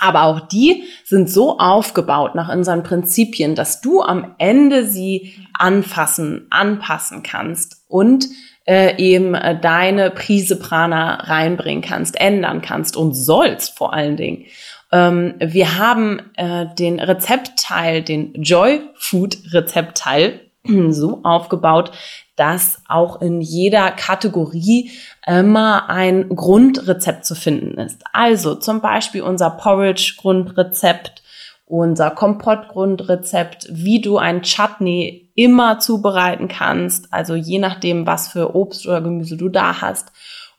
[0.00, 6.48] Aber auch die sind so aufgebaut nach unseren Prinzipien, dass du am Ende sie anfassen,
[6.50, 8.26] anpassen kannst und
[8.66, 14.44] äh, eben äh, deine Prise Prana reinbringen kannst, ändern kannst und sollst vor allen Dingen.
[14.92, 20.45] Ähm, wir haben äh, den Rezeptteil, den Joy Food Rezeptteil
[20.90, 21.92] so aufgebaut,
[22.36, 24.90] dass auch in jeder Kategorie
[25.26, 28.02] immer ein Grundrezept zu finden ist.
[28.12, 31.22] Also zum Beispiel unser Porridge Grundrezept,
[31.64, 38.86] unser Kompott-Grundrezept, wie du ein Chutney immer zubereiten kannst, also je nachdem, was für Obst
[38.86, 40.12] oder Gemüse du da hast.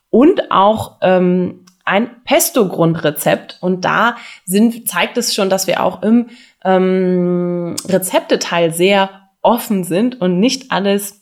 [0.10, 3.58] Und auch ähm, ein Pesto-Grundrezept.
[3.62, 6.30] Und da sind, zeigt es schon, dass wir auch im
[6.64, 9.10] ähm, Rezepteteil sehr
[9.42, 11.22] offen sind und nicht alles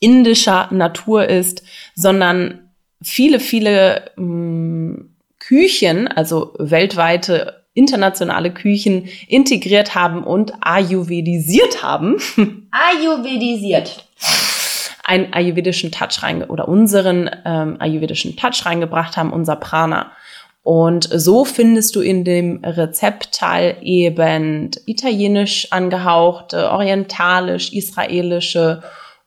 [0.00, 1.62] indischer Natur ist,
[1.94, 2.70] sondern
[3.02, 12.16] viele, viele ähm, Küchen, also weltweite internationale Küchen integriert haben und ayurvedisiert haben.
[12.70, 14.04] Ayurvedisiert.
[15.04, 20.12] Einen ayurvedischen Touch rein oder unseren ähm, ayurvedischen Touch reingebracht haben, unser Prana.
[20.68, 28.82] Und so findest du in dem Rezeptteil eben italienisch angehauchte, orientalisch, israelische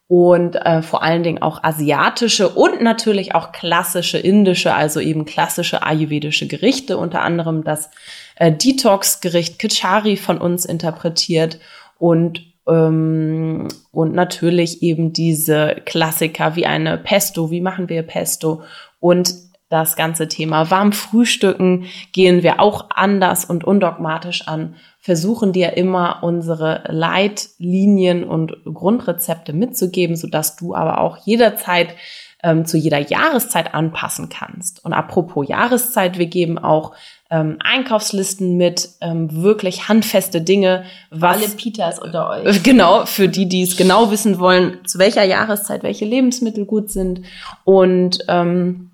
[0.08, 5.82] und äh, vor allen Dingen auch asiatische und natürlich auch klassische indische, also eben klassische
[5.82, 7.90] ayurvedische Gerichte, unter anderem das
[8.36, 11.58] äh, Detox-Gericht Kichari von uns interpretiert
[11.98, 18.62] und ähm, und natürlich eben diese Klassiker wie eine Pesto, wie machen wir Pesto?
[19.00, 19.34] Und
[19.72, 26.20] das ganze Thema warm frühstücken gehen wir auch anders und undogmatisch an, versuchen dir immer
[26.24, 31.96] unsere Leitlinien und Grundrezepte mitzugeben, sodass du aber auch jederzeit
[32.44, 34.84] ähm, zu jeder Jahreszeit anpassen kannst.
[34.84, 36.94] Und apropos Jahreszeit, wir geben auch
[37.30, 40.84] ähm, Einkaufslisten mit, ähm, wirklich handfeste Dinge.
[41.12, 42.64] Was, Alle Pitas unter euch.
[42.64, 47.22] Genau, für die, die es genau wissen wollen, zu welcher Jahreszeit welche Lebensmittel gut sind.
[47.64, 48.91] Und ähm,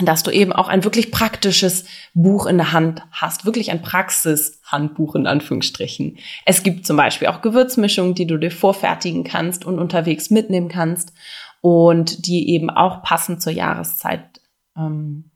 [0.00, 5.14] dass du eben auch ein wirklich praktisches Buch in der Hand hast, wirklich ein Praxishandbuch
[5.14, 6.18] in Anführungsstrichen.
[6.44, 11.14] Es gibt zum Beispiel auch Gewürzmischungen, die du dir vorfertigen kannst und unterwegs mitnehmen kannst
[11.62, 14.40] und die eben auch passend zur Jahreszeit
[14.76, 15.30] ähm,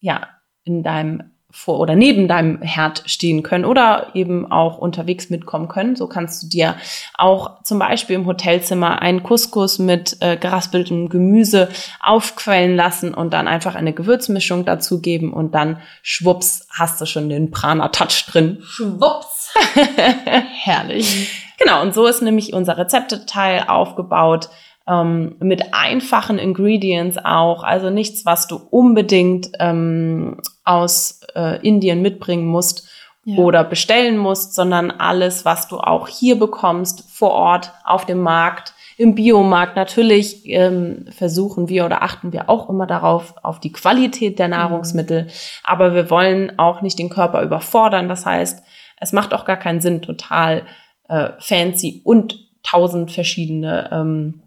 [0.00, 0.28] ja
[0.64, 5.96] in deinem vor oder neben deinem Herd stehen können oder eben auch unterwegs mitkommen können.
[5.96, 6.76] So kannst du dir
[7.14, 11.68] auch zum Beispiel im Hotelzimmer einen Couscous mit äh, geraspeltem Gemüse
[12.00, 17.50] aufquellen lassen und dann einfach eine Gewürzmischung dazugeben und dann schwupps hast du schon den
[17.50, 18.58] Prana-Touch drin.
[18.62, 19.52] Schwupps!
[20.64, 21.30] Herrlich.
[21.58, 24.48] Genau, und so ist nämlich unser Rezepteteil aufgebaut
[24.88, 32.46] ähm, mit einfachen Ingredients auch, also nichts, was du unbedingt ähm, aus äh, Indien mitbringen
[32.46, 32.88] musst
[33.24, 33.38] ja.
[33.38, 38.74] oder bestellen musst, sondern alles, was du auch hier bekommst, vor Ort, auf dem Markt,
[38.96, 39.76] im Biomarkt.
[39.76, 44.54] Natürlich ähm, versuchen wir oder achten wir auch immer darauf, auf die Qualität der mhm.
[44.54, 45.28] Nahrungsmittel,
[45.64, 48.08] aber wir wollen auch nicht den Körper überfordern.
[48.08, 48.62] Das heißt,
[49.00, 50.62] es macht auch gar keinen Sinn, total
[51.08, 54.42] äh, fancy und tausend verschiedene ähm,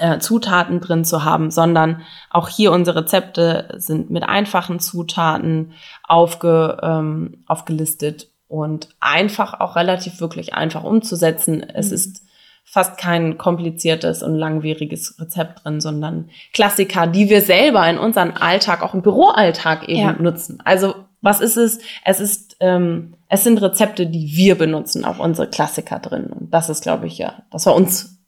[0.00, 5.72] äh, Zutaten drin zu haben, sondern auch hier unsere Rezepte sind mit einfachen Zutaten
[6.06, 11.62] aufge, ähm, aufgelistet und einfach auch relativ wirklich einfach umzusetzen.
[11.62, 11.94] Es mhm.
[11.94, 12.22] ist
[12.64, 18.82] fast kein kompliziertes und langwieriges Rezept drin, sondern Klassiker, die wir selber in unserem Alltag,
[18.82, 20.12] auch im Büroalltag eben ja.
[20.12, 20.60] nutzen.
[20.64, 21.80] Also was ist es?
[22.04, 26.26] Es ist, ähm, es sind Rezepte, die wir benutzen, auch unsere Klassiker drin.
[26.26, 28.19] Und das ist, glaube ich, ja, das war uns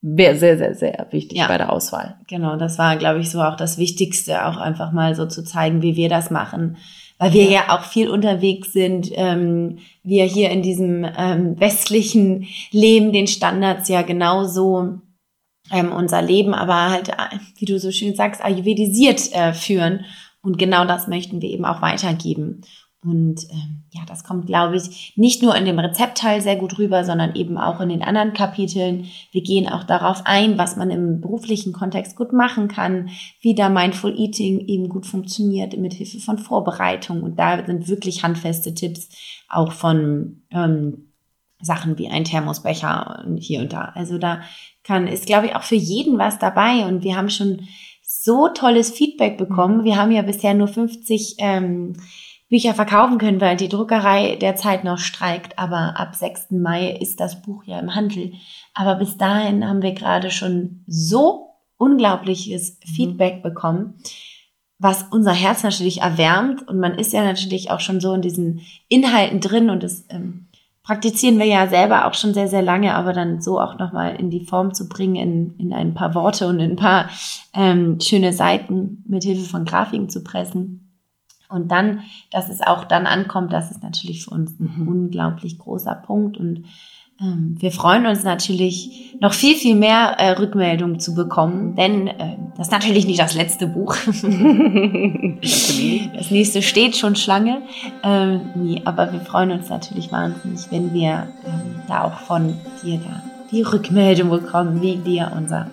[0.00, 1.48] sehr, sehr, sehr wichtig ja.
[1.48, 2.18] bei der Auswahl.
[2.28, 5.82] Genau, das war, glaube ich, so auch das Wichtigste, auch einfach mal so zu zeigen,
[5.82, 6.76] wie wir das machen.
[7.18, 12.46] Weil wir ja, ja auch viel unterwegs sind, ähm, wir hier in diesem ähm, westlichen
[12.70, 15.00] Leben den Standards ja genauso
[15.72, 20.04] ähm, unser Leben aber halt, äh, wie du so schön sagst, ayurvedisiert äh, führen.
[20.42, 22.62] Und genau das möchten wir eben auch weitergeben.
[23.08, 27.04] Und ähm, ja, das kommt, glaube ich, nicht nur in dem Rezeptteil sehr gut rüber,
[27.04, 29.06] sondern eben auch in den anderen Kapiteln.
[29.32, 33.08] Wir gehen auch darauf ein, was man im beruflichen Kontext gut machen kann,
[33.40, 37.22] wie da Mindful Eating eben gut funktioniert mit Hilfe von Vorbereitung.
[37.22, 39.08] Und da sind wirklich handfeste Tipps
[39.48, 41.12] auch von ähm,
[41.62, 43.92] Sachen wie ein Thermosbecher hier und da.
[43.94, 44.42] Also da
[44.84, 46.86] kann, ist, glaube ich, auch für jeden was dabei.
[46.86, 47.62] Und wir haben schon
[48.02, 49.84] so tolles Feedback bekommen.
[49.84, 51.94] Wir haben ja bisher nur 50 ähm,
[52.48, 55.58] Bücher verkaufen können, weil die Druckerei derzeit noch streikt.
[55.58, 56.52] Aber ab 6.
[56.52, 58.32] Mai ist das Buch ja im Handel.
[58.74, 62.94] Aber bis dahin haben wir gerade schon so unglaubliches mhm.
[62.94, 63.94] Feedback bekommen,
[64.78, 66.66] was unser Herz natürlich erwärmt.
[66.66, 70.46] Und man ist ja natürlich auch schon so in diesen Inhalten drin und das ähm,
[70.82, 74.30] praktizieren wir ja selber auch schon sehr, sehr lange, aber dann so auch nochmal in
[74.30, 77.10] die Form zu bringen, in, in ein paar Worte und in ein paar
[77.52, 80.87] ähm, schöne Seiten mit Hilfe von Grafiken zu pressen
[81.48, 84.88] und dann, dass es auch dann ankommt, das ist natürlich für uns ein mhm.
[84.88, 86.36] unglaublich großer Punkt.
[86.36, 86.64] Und
[87.20, 92.36] ähm, wir freuen uns natürlich, noch viel, viel mehr äh, Rückmeldungen zu bekommen, denn äh,
[92.56, 93.96] das ist natürlich nicht das letzte Buch.
[94.06, 94.22] das
[96.30, 97.62] nächste steht schon Schlange.
[98.02, 102.98] Ähm, nee, aber wir freuen uns natürlich wahnsinnig, wenn wir ähm, da auch von dir
[102.98, 105.70] da die Rückmeldung bekommen, wie dir unser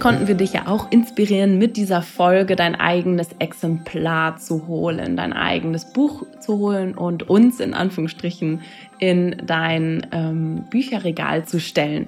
[0.00, 5.14] Vielleicht konnten wir dich ja auch inspirieren, mit dieser Folge dein eigenes Exemplar zu holen,
[5.14, 8.62] dein eigenes Buch zu holen und uns in Anführungsstrichen
[8.98, 12.06] in dein ähm, Bücherregal zu stellen.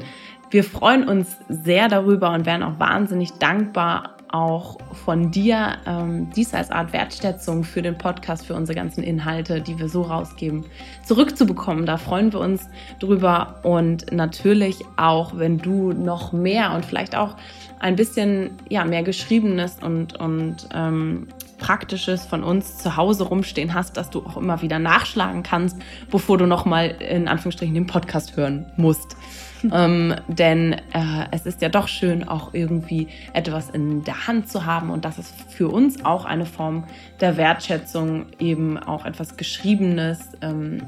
[0.51, 6.55] Wir freuen uns sehr darüber und wären auch wahnsinnig dankbar, auch von dir ähm, dies
[6.55, 10.65] als Art Wertschätzung für den Podcast, für unsere ganzen Inhalte, die wir so rausgeben,
[11.05, 11.85] zurückzubekommen.
[11.85, 12.67] Da freuen wir uns
[12.99, 17.37] drüber und natürlich auch, wenn du noch mehr und vielleicht auch
[17.83, 21.27] ein bisschen ja, mehr Geschriebenes und, und ähm,
[21.59, 25.77] Praktisches von uns zu Hause rumstehen hast, dass du auch immer wieder nachschlagen kannst,
[26.11, 29.17] bevor du nochmal in Anführungsstrichen den Podcast hören musst.
[29.73, 34.65] ähm, denn äh, es ist ja doch schön, auch irgendwie etwas in der Hand zu
[34.65, 36.85] haben und das ist für uns auch eine Form
[37.21, 40.83] der Wertschätzung, eben auch etwas Geschriebenes, ähm,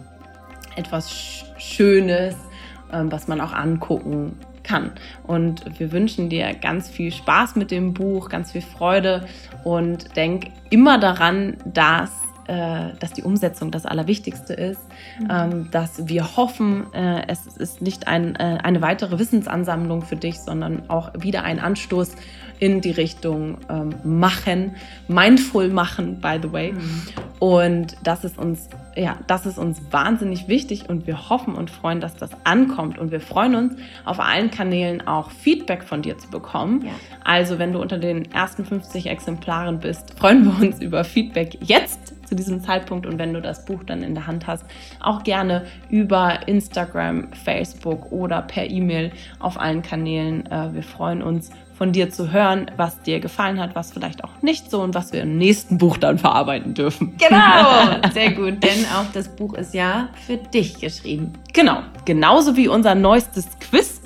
[0.74, 2.34] etwas Schönes,
[2.92, 4.92] ähm, was man auch angucken kann.
[5.22, 9.26] Und wir wünschen dir ganz viel Spaß mit dem Buch, ganz viel Freude
[9.62, 12.10] und denk immer daran, dass
[12.46, 14.80] äh, dass die Umsetzung das Allerwichtigste ist,
[15.18, 15.28] mhm.
[15.30, 20.40] ähm, dass wir hoffen, äh, es ist nicht ein, äh, eine weitere Wissensansammlung für dich,
[20.40, 22.16] sondern auch wieder ein Anstoß
[22.58, 24.76] in die Richtung ähm, machen,
[25.08, 26.72] mindful machen, by the way.
[26.72, 27.02] Mhm.
[27.38, 32.00] Und das ist uns, ja, das ist uns wahnsinnig wichtig und wir hoffen und freuen,
[32.00, 32.98] dass das ankommt.
[32.98, 33.74] Und wir freuen uns,
[34.04, 36.86] auf allen Kanälen auch Feedback von dir zu bekommen.
[36.86, 36.92] Ja.
[37.24, 42.14] Also, wenn du unter den ersten 50 Exemplaren bist, freuen wir uns über Feedback jetzt
[42.26, 44.64] zu diesem Zeitpunkt und wenn du das Buch dann in der Hand hast,
[45.00, 50.46] auch gerne über Instagram, Facebook oder per E-Mail auf allen Kanälen.
[50.50, 54.42] Äh, wir freuen uns von dir zu hören, was dir gefallen hat, was vielleicht auch
[54.42, 57.16] nicht so und was wir im nächsten Buch dann verarbeiten dürfen.
[57.18, 61.32] Genau, sehr gut, denn auch das Buch ist ja für dich geschrieben.
[61.52, 64.00] Genau, genauso wie unser neuestes Quiz.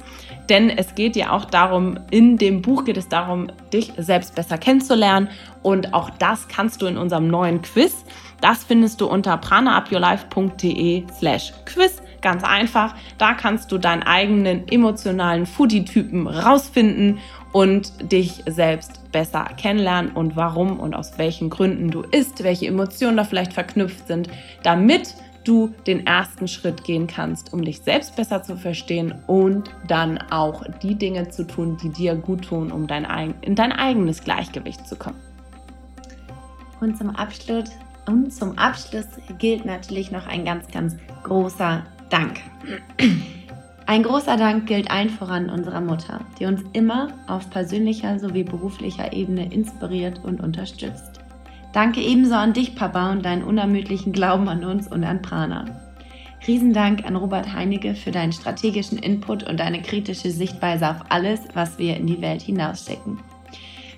[0.49, 4.57] Denn es geht ja auch darum, in dem Buch geht es darum, dich selbst besser
[4.57, 5.29] kennenzulernen.
[5.63, 8.05] Und auch das kannst du in unserem neuen Quiz.
[8.41, 12.01] Das findest du unter pranaupyourlife.de slash quiz.
[12.23, 12.95] Ganz einfach.
[13.19, 17.19] Da kannst du deinen eigenen emotionalen Foodie-Typen rausfinden
[17.53, 23.17] und dich selbst besser kennenlernen und warum und aus welchen Gründen du isst, welche Emotionen
[23.17, 24.29] da vielleicht verknüpft sind,
[24.63, 30.19] damit du den ersten Schritt gehen kannst, um dich selbst besser zu verstehen und dann
[30.31, 34.87] auch die Dinge zu tun, die dir gut tun, um dein, in dein eigenes Gleichgewicht
[34.87, 35.19] zu kommen.
[36.81, 37.71] Und zum Abschluss,
[38.07, 39.07] und zum Abschluss
[39.39, 42.41] gilt natürlich noch ein ganz, ganz großer Dank.
[43.89, 49.15] Ein großer Dank gilt allen voran unserer Mutter, die uns immer auf persönlicher sowie beruflicher
[49.15, 51.21] Ebene inspiriert und unterstützt.
[51.73, 55.65] Danke ebenso an dich, Papa, und deinen unermüdlichen Glauben an uns und an Prana.
[56.47, 61.79] Riesendank an Robert Heinecke für deinen strategischen Input und deine kritische Sichtweise auf alles, was
[61.79, 63.19] wir in die Welt hinausschicken.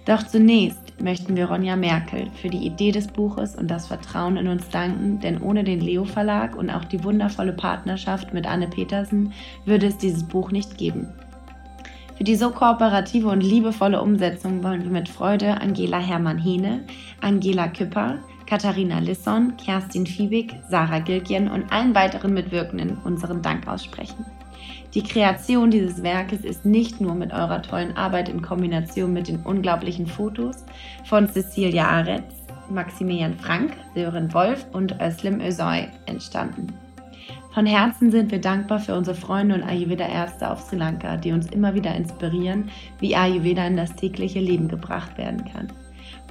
[0.04, 4.48] Doch zunächst möchten wir Ronja Merkel für die Idee des Buches und das Vertrauen in
[4.48, 9.32] uns danken, denn ohne den Leo Verlag und auch die wundervolle Partnerschaft mit Anne Petersen
[9.64, 11.08] würde es dieses Buch nicht geben.
[12.16, 16.84] Für die so kooperative und liebevolle Umsetzung wollen wir mit Freude Angela Hermann-Hene,
[17.20, 24.26] Angela Küpper, Katharina Lisson, Kerstin Fiebig, Sarah Gilkien und allen weiteren Mitwirkenden unseren Dank aussprechen.
[24.94, 29.40] Die Kreation dieses Werkes ist nicht nur mit eurer tollen Arbeit in Kombination mit den
[29.40, 30.64] unglaublichen Fotos
[31.04, 32.34] von Cecilia Aretz,
[32.68, 36.74] Maximilian Frank, Sören Wolf und Özlem Özay entstanden.
[37.54, 41.46] Von Herzen sind wir dankbar für unsere Freunde und Ayurveda-Ärzte auf Sri Lanka, die uns
[41.48, 42.68] immer wieder inspirieren,
[42.98, 45.68] wie Ayurveda in das tägliche Leben gebracht werden kann.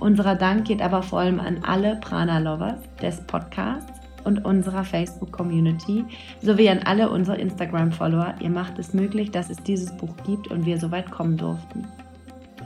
[0.01, 6.05] Unserer Dank geht aber vor allem an alle Prana-Lovers des Podcasts und unserer Facebook-Community
[6.41, 8.35] sowie an alle unsere Instagram-Follower.
[8.39, 11.87] Ihr macht es möglich, dass es dieses Buch gibt und wir so weit kommen durften.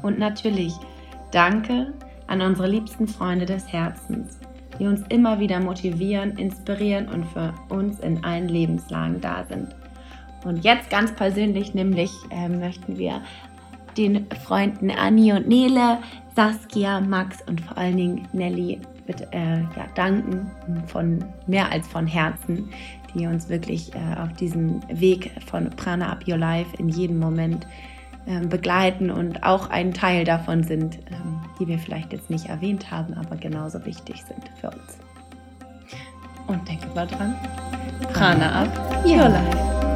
[0.01, 0.74] Und natürlich
[1.32, 1.93] danke
[2.28, 4.39] an unsere liebsten Freunde des Herzens,
[4.80, 9.68] die uns immer wieder motivieren, inspirieren und für uns in allen Lebenslagen da sind.
[10.43, 13.22] Und jetzt ganz persönlich, nämlich äh, möchten wir
[13.97, 15.99] den Freunden Anni und Nele,
[16.36, 20.49] Saskia, Max und vor allen Dingen Nelly mit, äh, ja, danken
[20.88, 22.70] von mehr als von Herzen,
[23.14, 27.68] die uns wirklich äh, auf diesem Weg von Prana Up Your Life in jedem Moment
[28.26, 32.89] äh, begleiten und auch ein Teil davon sind, ähm, die wir vielleicht jetzt nicht erwähnt
[32.89, 34.97] haben, aber genauso wichtig sind für uns.
[36.47, 37.36] Und denke mal dran,
[38.14, 39.92] Prana Up Your Life.